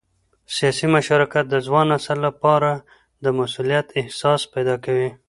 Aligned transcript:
سیاسي 0.55 0.85
مشارکت 0.95 1.45
د 1.49 1.55
ځوان 1.65 1.85
نسل 1.93 2.17
لپاره 2.27 2.71
د 3.23 3.25
مسؤلیت 3.39 3.87
احساس 3.99 4.41
پیدا 4.53 4.75
کوي 4.85 5.09